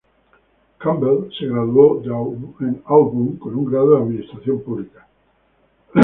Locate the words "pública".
4.63-5.05